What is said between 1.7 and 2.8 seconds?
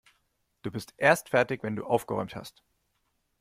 du aufgeräumt hast.